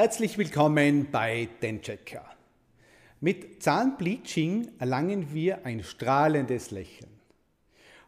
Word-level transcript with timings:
Herzlich 0.00 0.38
willkommen 0.38 1.08
bei 1.10 1.48
Denchecker. 1.60 2.24
Mit 3.20 3.60
Zahnbleaching 3.64 4.68
erlangen 4.78 5.34
wir 5.34 5.66
ein 5.66 5.82
strahlendes 5.82 6.70
Lächeln. 6.70 7.10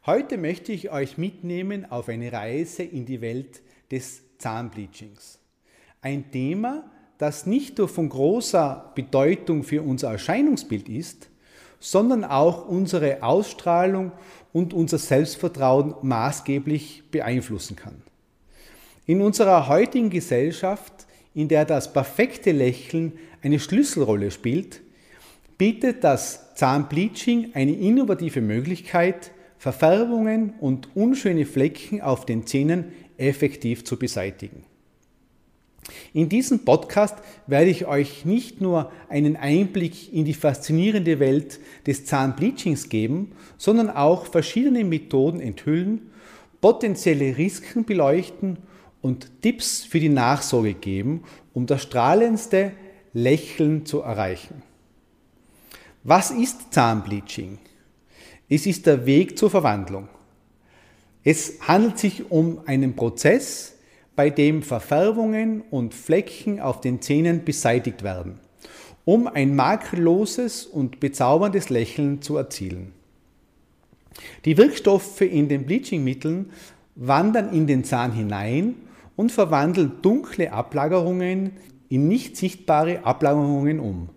Heute 0.06 0.38
möchte 0.38 0.70
ich 0.70 0.92
euch 0.92 1.18
mitnehmen 1.18 1.90
auf 1.90 2.08
eine 2.08 2.32
Reise 2.32 2.84
in 2.84 3.06
die 3.06 3.20
Welt 3.20 3.60
des 3.90 4.22
Zahnbleachings. 4.38 5.40
Ein 6.00 6.30
Thema, 6.30 6.88
das 7.18 7.46
nicht 7.46 7.78
nur 7.78 7.88
von 7.88 8.08
großer 8.08 8.92
Bedeutung 8.94 9.64
für 9.64 9.82
unser 9.82 10.12
Erscheinungsbild 10.12 10.88
ist, 10.88 11.28
sondern 11.80 12.22
auch 12.22 12.68
unsere 12.68 13.24
Ausstrahlung 13.24 14.12
und 14.52 14.74
unser 14.74 14.98
Selbstvertrauen 14.98 15.96
maßgeblich 16.02 17.10
beeinflussen 17.10 17.74
kann. 17.74 18.00
In 19.06 19.20
unserer 19.22 19.66
heutigen 19.66 20.10
Gesellschaft 20.10 21.08
in 21.34 21.48
der 21.48 21.64
das 21.64 21.92
perfekte 21.92 22.52
Lächeln 22.52 23.12
eine 23.42 23.58
Schlüsselrolle 23.58 24.30
spielt, 24.30 24.80
bietet 25.58 26.04
das 26.04 26.54
Zahnbleaching 26.54 27.50
eine 27.54 27.72
innovative 27.72 28.40
Möglichkeit, 28.40 29.30
Verfärbungen 29.58 30.54
und 30.60 30.88
unschöne 30.96 31.44
Flecken 31.44 32.00
auf 32.00 32.24
den 32.24 32.46
Zähnen 32.46 32.92
effektiv 33.18 33.84
zu 33.84 33.98
beseitigen. 33.98 34.64
In 36.12 36.28
diesem 36.28 36.64
Podcast 36.64 37.16
werde 37.46 37.70
ich 37.70 37.86
euch 37.86 38.24
nicht 38.24 38.60
nur 38.60 38.90
einen 39.08 39.36
Einblick 39.36 40.12
in 40.12 40.24
die 40.24 40.34
faszinierende 40.34 41.20
Welt 41.20 41.60
des 41.86 42.04
Zahnbleachings 42.04 42.88
geben, 42.88 43.32
sondern 43.58 43.90
auch 43.90 44.26
verschiedene 44.26 44.84
Methoden 44.84 45.40
enthüllen, 45.40 46.10
potenzielle 46.60 47.36
Risiken 47.36 47.84
beleuchten 47.84 48.58
und 49.02 49.42
Tipps 49.42 49.82
für 49.82 50.00
die 50.00 50.08
Nachsorge 50.08 50.74
geben, 50.74 51.24
um 51.54 51.66
das 51.66 51.82
strahlendste 51.82 52.72
Lächeln 53.12 53.86
zu 53.86 54.00
erreichen. 54.00 54.62
Was 56.02 56.30
ist 56.30 56.72
Zahnbleaching? 56.72 57.58
Es 58.48 58.66
ist 58.66 58.86
der 58.86 59.06
Weg 59.06 59.38
zur 59.38 59.50
Verwandlung. 59.50 60.08
Es 61.22 61.60
handelt 61.66 61.98
sich 61.98 62.30
um 62.30 62.60
einen 62.66 62.96
Prozess, 62.96 63.76
bei 64.16 64.28
dem 64.28 64.62
Verfärbungen 64.62 65.62
und 65.70 65.94
Flecken 65.94 66.60
auf 66.60 66.80
den 66.80 67.00
Zähnen 67.00 67.44
beseitigt 67.44 68.02
werden, 68.02 68.38
um 69.04 69.26
ein 69.26 69.54
makelloses 69.54 70.66
und 70.66 71.00
bezauberndes 71.00 71.70
Lächeln 71.70 72.20
zu 72.20 72.36
erzielen. 72.36 72.92
Die 74.44 74.58
Wirkstoffe 74.58 75.22
in 75.22 75.48
den 75.48 75.64
Bleachingmitteln 75.64 76.50
wandern 76.96 77.52
in 77.54 77.66
den 77.66 77.84
Zahn 77.84 78.12
hinein 78.12 78.74
und 79.20 79.30
verwandelt 79.30 80.02
dunkle 80.02 80.50
Ablagerungen 80.50 81.52
in 81.90 82.08
nicht 82.08 82.38
sichtbare 82.38 83.04
Ablagerungen 83.04 83.78
um. 83.78 84.08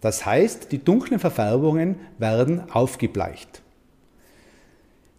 Das 0.00 0.24
heißt, 0.24 0.72
die 0.72 0.82
dunklen 0.82 1.20
Verfärbungen 1.20 1.96
werden 2.16 2.62
aufgebleicht. 2.70 3.60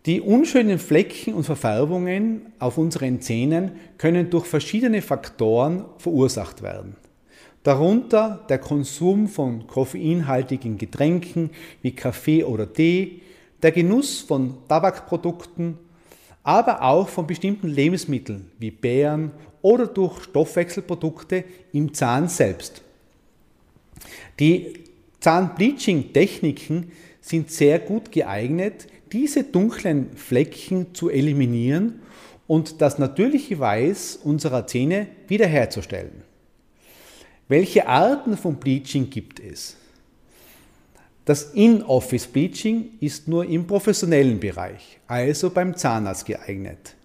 Die 0.07 0.19
unschönen 0.19 0.79
Flecken 0.79 1.35
und 1.35 1.43
Verfärbungen 1.43 2.53
auf 2.57 2.79
unseren 2.79 3.21
Zähnen 3.21 3.73
können 3.99 4.31
durch 4.31 4.47
verschiedene 4.47 5.03
Faktoren 5.03 5.85
verursacht 5.99 6.63
werden. 6.63 6.95
Darunter 7.61 8.43
der 8.49 8.57
Konsum 8.57 9.27
von 9.27 9.67
koffeinhaltigen 9.67 10.79
Getränken 10.79 11.51
wie 11.83 11.91
Kaffee 11.91 12.43
oder 12.43 12.73
Tee, 12.73 13.21
der 13.61 13.73
Genuss 13.73 14.21
von 14.21 14.57
Tabakprodukten 14.67 15.77
aber 16.49 16.81
auch 16.81 17.07
von 17.07 17.27
bestimmten 17.27 17.67
Lebensmitteln 17.67 18.49
wie 18.57 18.71
Beeren 18.71 19.29
oder 19.61 19.85
durch 19.85 20.23
Stoffwechselprodukte 20.23 21.43
im 21.73 21.93
Zahn 21.93 22.27
selbst. 22.27 22.81
Die 24.39 24.85
Zahnbleaching-Techniken 25.19 26.91
sind 27.21 27.51
sehr 27.51 27.77
gut 27.77 28.11
geeignet, 28.11 28.87
diese 29.11 29.43
dunklen 29.43 30.17
Flecken 30.17 30.95
zu 30.95 31.11
eliminieren 31.11 31.99
und 32.47 32.81
das 32.81 32.97
natürliche 32.97 33.59
Weiß 33.59 34.19
unserer 34.23 34.65
Zähne 34.65 35.05
wiederherzustellen. 35.27 36.23
Welche 37.47 37.87
Arten 37.87 38.35
von 38.35 38.55
Bleaching 38.55 39.11
gibt 39.11 39.39
es? 39.39 39.77
Das 41.29 41.51
In-Office 41.53 42.25
Bleaching 42.25 42.97
ist 43.01 43.27
nur 43.27 43.45
im 43.45 43.67
professionellen 43.67 44.39
Bereich, 44.39 44.97
also 45.05 45.51
beim 45.51 45.77
Zahnarzt 45.77 46.25
geeignet. 46.25 46.95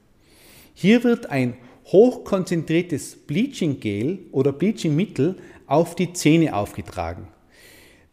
Hier 0.72 1.04
wird 1.04 1.26
ein 1.26 1.58
hochkonzentriertes 1.88 3.16
Bleaching 3.16 3.80
Gel 3.80 4.20
oder 4.32 4.52
Bleaching 4.52 4.96
Mittel 4.96 5.36
auf 5.66 5.94
die 5.94 6.14
Zähne 6.14 6.56
aufgetragen, 6.56 7.28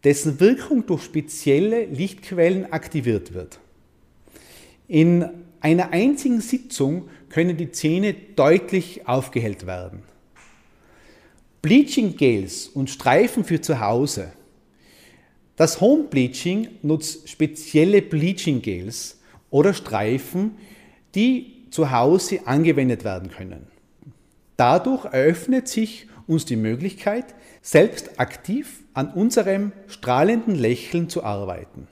dessen 0.04 0.42
Wirkung 0.42 0.86
durch 0.86 1.04
spezielle 1.04 1.86
Lichtquellen 1.86 2.74
aktiviert 2.74 3.34
wird. 3.34 3.60
In 4.90 5.30
einer 5.62 5.94
einzigen 5.94 6.42
Sitzung 6.42 7.08
können 7.30 7.56
die 7.56 7.72
Zähne 7.72 8.14
deutlich 8.36 9.08
aufgehellt 9.08 9.66
werden. 9.66 10.04
Bleaching 11.62 12.18
Gels 12.18 12.68
und 12.68 12.90
Streifen 12.90 13.46
für 13.46 13.62
zu 13.62 13.80
Hause 13.80 14.34
das 15.62 15.80
Home 15.80 16.06
Bleaching 16.06 16.70
nutzt 16.82 17.30
spezielle 17.30 18.02
Bleaching 18.02 18.64
Gels 18.64 19.20
oder 19.52 19.76
Streifen, 19.76 20.58
die 21.14 21.68
zu 21.70 21.92
Hause 21.92 22.48
angewendet 22.48 23.04
werden 23.04 23.30
können. 23.30 23.68
Dadurch 24.58 25.06
eröffnet 25.06 25.68
sich 25.68 26.08
uns 26.26 26.46
die 26.46 26.56
Möglichkeit, 26.56 27.36
selbst 27.62 28.20
aktiv 28.20 28.80
an 28.96 29.14
unserem 29.14 29.72
strahlenden 29.86 30.56
Lächeln 30.56 31.10
zu 31.10 31.24
arbeiten. 31.24 31.86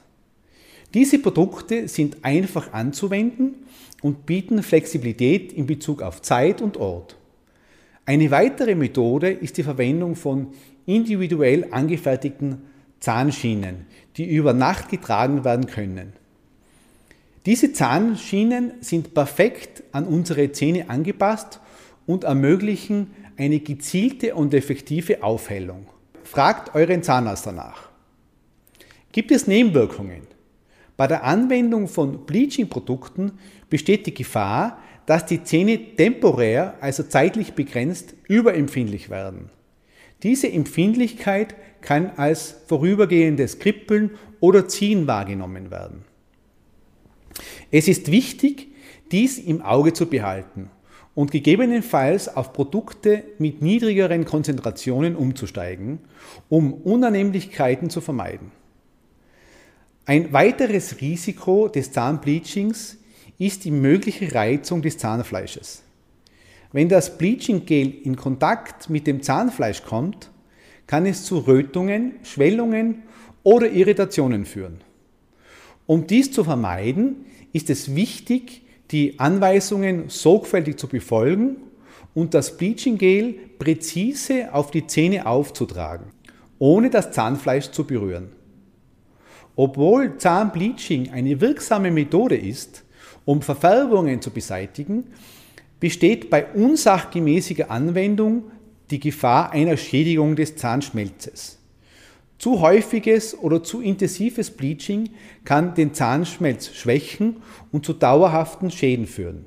Diese 0.96 1.20
Produkte 1.20 1.88
sind 1.88 2.26
einfach 2.26 2.74
anzuwenden 2.74 3.54
und 4.02 4.26
bieten 4.26 4.64
Flexibilität 4.64 5.54
in 5.54 5.68
Bezug 5.68 6.02
auf 6.02 6.24
Zeit 6.24 6.64
und 6.64 6.78
Ort. 6.78 7.18
Eine 8.08 8.32
weitere 8.32 8.74
Methode 8.74 9.30
ist 9.30 9.58
die 9.58 9.64
Verwendung 9.64 10.16
von 10.16 10.54
individuell 10.88 11.68
angefertigten 11.70 12.64
Zahnschienen, 13.00 13.86
die 14.18 14.26
über 14.26 14.54
Nacht 14.54 14.90
getragen 14.90 15.44
werden 15.44 15.68
können. 15.68 16.14
Diese 17.46 17.74
Zahnschienen 17.74 18.74
sind 18.82 19.14
perfekt 19.14 19.84
an 19.92 20.06
unsere 20.06 20.52
Zähne 20.52 20.90
angepasst 20.90 21.60
und 22.06 22.24
ermöglichen 22.26 23.12
eine 23.38 23.60
gezielte 23.60 24.36
und 24.36 24.54
effektive 24.54 25.24
Aufhellung. 25.24 25.88
Fragt 26.24 26.76
euren 26.76 27.02
Zahnarzt 27.02 27.48
danach. 27.48 27.90
Gibt 29.12 29.32
es 29.32 29.48
Nebenwirkungen? 29.48 30.28
Bei 30.98 31.08
der 31.08 31.24
Anwendung 31.24 31.88
von 31.88 32.26
Bleaching-Produkten 32.26 33.32
besteht 33.70 34.06
die 34.06 34.14
Gefahr, 34.14 34.80
dass 35.06 35.26
die 35.26 35.44
Zähne 35.44 35.96
temporär, 35.96 36.76
also 36.82 37.04
zeitlich 37.04 37.54
begrenzt, 37.54 38.14
überempfindlich 38.28 39.10
werden. 39.10 39.50
Diese 40.24 40.52
Empfindlichkeit 40.52 41.56
kann 41.82 42.12
als 42.18 42.56
vorübergehendes 42.68 43.60
Kribbeln 43.60 44.12
oder 44.40 44.68
Ziehen 44.68 45.08
wahrgenommen 45.08 45.72
werden. 45.72 46.04
Es 47.72 47.88
ist 47.88 48.12
wichtig, 48.12 48.68
dies 49.12 49.38
im 49.38 49.62
Auge 49.62 49.94
zu 49.94 50.08
behalten 50.08 50.70
und 51.16 51.32
gegebenenfalls 51.32 52.36
auf 52.36 52.54
Produkte 52.54 53.24
mit 53.38 53.62
niedrigeren 53.62 54.26
Konzentrationen 54.26 55.16
umzusteigen, 55.16 56.00
um 56.50 56.74
Unannehmlichkeiten 56.74 57.90
zu 57.90 58.02
vermeiden. 58.02 58.52
Ein 60.06 60.34
weiteres 60.34 61.02
Risiko 61.02 61.68
des 61.68 61.92
Zahnbleachings 61.92 62.98
ist 63.38 63.64
die 63.64 63.72
mögliche 63.72 64.34
Reizung 64.34 64.82
des 64.82 64.98
Zahnfleisches. 64.98 65.84
Wenn 66.72 66.88
das 66.88 67.18
Bleaching 67.18 67.66
Gel 67.66 67.94
in 68.04 68.16
Kontakt 68.16 68.90
mit 68.90 69.08
dem 69.08 69.24
Zahnfleisch 69.24 69.84
kommt, 69.84 70.30
kann 70.86 71.06
es 71.06 71.24
zu 71.24 71.40
Rötungen, 71.40 72.16
Schwellungen 72.24 73.04
oder 73.42 73.72
Irritationen 73.72 74.46
führen. 74.46 74.82
Um 75.88 76.06
dies 76.06 76.32
zu 76.32 76.44
vermeiden, 76.44 77.26
ist 77.54 77.72
es 77.72 77.96
wichtig, 77.96 78.62
die 78.92 79.20
Anweisungen 79.20 80.10
sorgfältig 80.10 80.78
zu 80.78 80.88
befolgen 80.88 81.58
und 82.14 82.36
das 82.36 82.58
Bleaching 82.58 83.00
Gel 83.00 83.34
präzise 83.58 84.54
auf 84.54 84.70
die 84.70 84.86
Zähne 84.86 85.26
aufzutragen, 85.26 86.08
ohne 86.60 86.92
das 86.92 87.12
Zahnfleisch 87.12 87.72
zu 87.72 87.86
berühren. 87.86 88.30
Obwohl 89.56 90.18
Zahnbleaching 90.18 91.10
eine 91.12 91.42
wirksame 91.42 91.92
Methode 91.92 92.38
ist, 92.38 92.84
um 93.26 93.42
Verfärbungen 93.42 94.22
zu 94.22 94.30
beseitigen, 94.32 95.06
besteht 95.80 96.30
bei 96.30 96.46
unsachgemäßiger 96.46 97.72
Anwendung 97.72 98.52
die 98.92 99.00
Gefahr 99.00 99.52
einer 99.52 99.78
Schädigung 99.78 100.36
des 100.36 100.56
Zahnschmelzes. 100.56 101.58
Zu 102.38 102.62
häufiges 102.62 103.38
oder 103.38 103.64
zu 103.64 103.82
intensives 103.82 104.52
Bleaching 104.52 105.10
kann 105.44 105.76
den 105.76 105.94
Zahnschmelz 105.94 106.74
schwächen 106.74 107.38
und 107.72 107.86
zu 107.86 107.94
dauerhaften 107.94 108.72
Schäden 108.72 109.08
führen. 109.08 109.46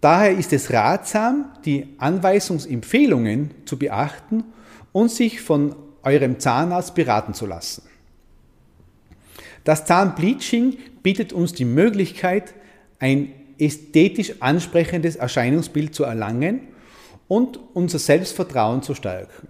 Daher 0.00 0.32
ist 0.32 0.52
es 0.52 0.72
ratsam, 0.72 1.46
die 1.64 1.86
Anweisungsempfehlungen 1.98 3.52
zu 3.64 3.78
beachten 3.78 4.44
und 4.92 5.10
sich 5.10 5.40
von 5.40 5.76
eurem 6.02 6.38
Zahnarzt 6.38 6.94
beraten 6.94 7.32
zu 7.32 7.46
lassen. 7.46 7.84
Das 9.62 9.86
Zahnbleaching 9.86 10.76
bietet 11.02 11.32
uns 11.32 11.54
die 11.54 11.64
Möglichkeit, 11.64 12.54
ein 12.98 13.32
ästhetisch 13.58 14.34
ansprechendes 14.40 15.16
Erscheinungsbild 15.16 15.94
zu 15.94 16.04
erlangen 16.04 16.60
und 17.28 17.58
unser 17.74 17.98
Selbstvertrauen 17.98 18.82
zu 18.82 18.94
stärken. 18.94 19.48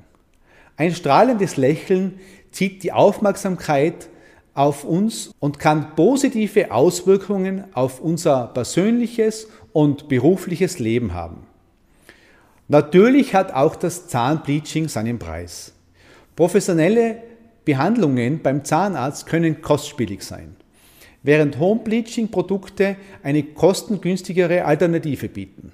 Ein 0.76 0.94
strahlendes 0.94 1.56
Lächeln 1.56 2.18
zieht 2.50 2.82
die 2.82 2.92
Aufmerksamkeit 2.92 4.08
auf 4.54 4.84
uns 4.84 5.32
und 5.40 5.58
kann 5.58 5.94
positive 5.96 6.70
Auswirkungen 6.70 7.64
auf 7.74 8.00
unser 8.00 8.48
persönliches 8.48 9.48
und 9.72 10.08
berufliches 10.08 10.78
Leben 10.78 11.12
haben. 11.12 11.46
Natürlich 12.68 13.34
hat 13.34 13.52
auch 13.52 13.76
das 13.76 14.08
Zahnbleaching 14.08 14.88
seinen 14.88 15.18
Preis. 15.18 15.72
Professionelle 16.36 17.22
Behandlungen 17.64 18.40
beim 18.42 18.64
Zahnarzt 18.64 19.26
können 19.26 19.60
kostspielig 19.60 20.22
sein, 20.22 20.56
während 21.24 21.58
Homebleaching-Produkte 21.58 22.96
eine 23.24 23.42
kostengünstigere 23.42 24.64
Alternative 24.64 25.28
bieten. 25.28 25.72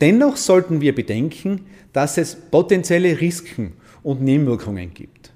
Dennoch 0.00 0.36
sollten 0.36 0.80
wir 0.80 0.94
bedenken, 0.94 1.66
dass 1.92 2.18
es 2.18 2.36
potenzielle 2.36 3.20
Risiken 3.20 3.72
und 4.02 4.22
Nebenwirkungen 4.22 4.92
gibt. 4.94 5.32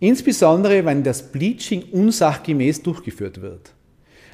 Insbesondere 0.00 0.84
wenn 0.84 1.02
das 1.02 1.30
Bleaching 1.30 1.84
unsachgemäß 1.92 2.82
durchgeführt 2.82 3.40
wird. 3.40 3.72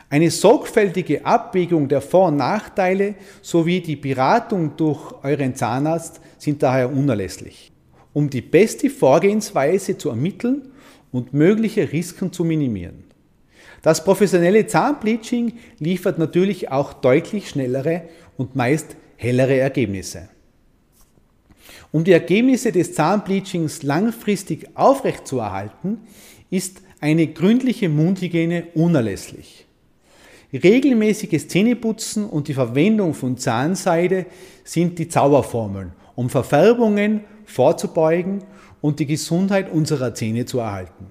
Eine 0.08 0.30
sorgfältige 0.30 1.24
Abwägung 1.24 1.86
der 1.88 2.00
Vor- 2.00 2.28
und 2.28 2.36
Nachteile 2.36 3.14
sowie 3.42 3.80
die 3.80 3.94
Beratung 3.94 4.76
durch 4.76 5.12
euren 5.22 5.54
Zahnarzt 5.54 6.20
sind 6.38 6.62
daher 6.62 6.90
unerlässlich, 6.90 7.70
um 8.12 8.28
die 8.28 8.40
beste 8.40 8.90
Vorgehensweise 8.90 9.98
zu 9.98 10.08
ermitteln 10.08 10.72
und 11.12 11.32
mögliche 11.32 11.92
Risiken 11.92 12.32
zu 12.32 12.44
minimieren. 12.44 13.09
Das 13.82 14.04
professionelle 14.04 14.66
Zahnbleaching 14.66 15.54
liefert 15.78 16.18
natürlich 16.18 16.70
auch 16.70 16.92
deutlich 16.92 17.48
schnellere 17.48 18.02
und 18.36 18.54
meist 18.56 18.96
hellere 19.16 19.56
Ergebnisse. 19.58 20.28
Um 21.92 22.04
die 22.04 22.12
Ergebnisse 22.12 22.72
des 22.72 22.94
Zahnbleachings 22.94 23.82
langfristig 23.82 24.68
aufrechtzuerhalten, 24.76 25.98
ist 26.50 26.82
eine 27.00 27.26
gründliche 27.26 27.88
Mundhygiene 27.88 28.68
unerlässlich. 28.74 29.66
Regelmäßiges 30.52 31.48
Zähneputzen 31.48 32.26
und 32.26 32.48
die 32.48 32.54
Verwendung 32.54 33.14
von 33.14 33.36
Zahnseide 33.36 34.26
sind 34.64 34.98
die 34.98 35.08
Zauberformeln, 35.08 35.92
um 36.16 36.28
Verfärbungen 36.28 37.24
vorzubeugen 37.44 38.42
und 38.80 38.98
die 38.98 39.06
Gesundheit 39.06 39.70
unserer 39.70 40.14
Zähne 40.14 40.46
zu 40.46 40.58
erhalten. 40.58 41.10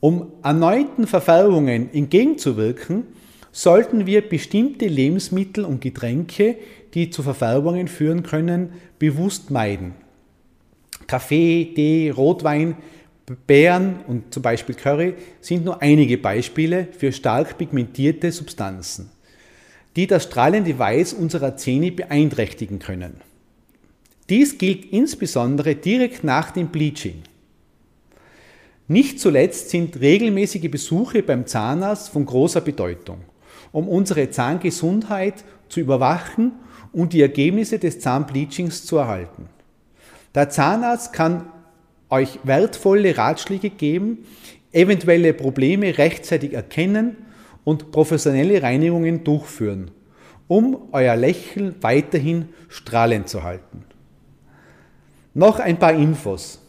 Um 0.00 0.32
erneuten 0.42 1.06
Verfärbungen 1.06 1.92
entgegenzuwirken, 1.92 3.04
sollten 3.52 4.06
wir 4.06 4.22
bestimmte 4.22 4.86
Lebensmittel 4.86 5.64
und 5.64 5.80
Getränke, 5.80 6.56
die 6.94 7.10
zu 7.10 7.22
Verfärbungen 7.22 7.88
führen 7.88 8.22
können, 8.22 8.72
bewusst 8.98 9.50
meiden. 9.50 9.94
Kaffee, 11.06 11.72
Tee, 11.74 12.10
Rotwein, 12.10 12.76
Beeren 13.46 14.00
und 14.06 14.34
zum 14.34 14.42
Beispiel 14.42 14.74
Curry 14.74 15.14
sind 15.40 15.64
nur 15.64 15.80
einige 15.82 16.18
Beispiele 16.18 16.88
für 16.96 17.12
stark 17.12 17.58
pigmentierte 17.58 18.32
Substanzen, 18.32 19.10
die 19.94 20.06
das 20.06 20.24
strahlende 20.24 20.76
Weiß 20.78 21.12
unserer 21.12 21.56
Zähne 21.56 21.92
beeinträchtigen 21.92 22.78
können. 22.78 23.20
Dies 24.28 24.58
gilt 24.58 24.84
insbesondere 24.92 25.74
direkt 25.74 26.24
nach 26.24 26.50
dem 26.50 26.68
Bleaching. 26.68 27.22
Nicht 28.90 29.20
zuletzt 29.20 29.70
sind 29.70 30.00
regelmäßige 30.00 30.68
Besuche 30.68 31.22
beim 31.22 31.46
Zahnarzt 31.46 32.08
von 32.08 32.26
großer 32.26 32.60
Bedeutung, 32.60 33.18
um 33.70 33.86
unsere 33.86 34.30
Zahngesundheit 34.30 35.44
zu 35.68 35.78
überwachen 35.78 36.54
und 36.92 37.12
die 37.12 37.22
Ergebnisse 37.22 37.78
des 37.78 38.00
Zahnbleachings 38.00 38.84
zu 38.84 38.96
erhalten. 38.96 39.48
Der 40.34 40.50
Zahnarzt 40.50 41.12
kann 41.12 41.46
euch 42.08 42.40
wertvolle 42.42 43.16
Ratschläge 43.16 43.70
geben, 43.70 44.26
eventuelle 44.72 45.34
Probleme 45.34 45.96
rechtzeitig 45.96 46.54
erkennen 46.54 47.16
und 47.62 47.92
professionelle 47.92 48.60
Reinigungen 48.60 49.22
durchführen, 49.22 49.92
um 50.48 50.88
euer 50.90 51.14
Lächeln 51.14 51.76
weiterhin 51.80 52.48
strahlend 52.68 53.28
zu 53.28 53.44
halten. 53.44 53.84
Noch 55.32 55.60
ein 55.60 55.78
paar 55.78 55.92
Infos. 55.92 56.60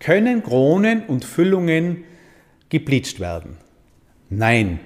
Können 0.00 0.42
Kronen 0.42 1.04
und 1.06 1.24
Füllungen 1.24 2.04
gebleached 2.70 3.20
werden? 3.20 3.56
Nein. 4.30 4.80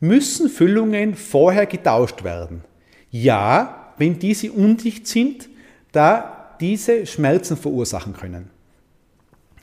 Müssen 0.00 0.48
Füllungen 0.48 1.14
vorher 1.14 1.66
getauscht 1.66 2.24
werden? 2.24 2.64
Ja, 3.10 3.92
wenn 3.98 4.18
diese 4.18 4.50
undicht 4.50 5.06
sind, 5.06 5.48
da 5.92 6.56
diese 6.60 7.06
Schmerzen 7.06 7.56
verursachen 7.56 8.14
können. 8.14 8.48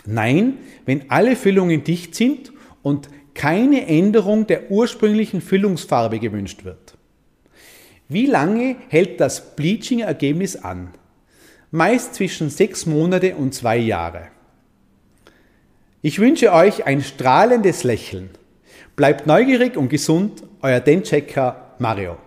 Nein, 0.06 0.60
wenn 0.86 1.10
alle 1.10 1.36
Füllungen 1.36 1.84
dicht 1.84 2.16
sind 2.16 2.54
und 2.84 3.10
keine 3.34 3.88
Änderung 3.88 4.48
der 4.48 4.72
ursprünglichen 4.72 5.42
Füllungsfarbe 5.42 6.20
gewünscht 6.20 6.64
wird. 6.64 6.96
Wie 8.10 8.26
lange 8.26 8.78
hält 8.90 9.20
das 9.20 9.56
Bleaching-Ergebnis 9.56 10.56
an? 10.56 10.92
Meist 11.72 12.16
zwischen 12.16 12.50
sechs 12.50 12.86
Monate 12.86 13.36
und 13.36 13.54
zwei 13.54 13.78
Jahre. 13.78 14.30
Ich 16.02 16.20
wünsche 16.20 16.54
euch 16.54 16.86
ein 16.86 17.02
strahlendes 17.02 17.84
Lächeln. 17.84 18.30
Bleibt 18.96 19.28
neugierig 19.28 19.76
und 19.76 19.90
gesund, 19.90 20.44
euer 20.62 20.80
Denchecker 20.80 21.76
Mario. 21.80 22.18